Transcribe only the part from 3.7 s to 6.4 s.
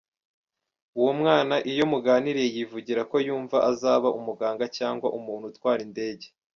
azaba umuganga cyangwa umuntu utwara indege.